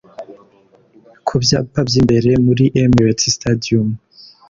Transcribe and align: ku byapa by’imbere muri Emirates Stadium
ku 1.25 1.33
byapa 1.43 1.79
by’imbere 1.87 2.31
muri 2.45 2.63
Emirates 2.83 3.29
Stadium 3.37 3.87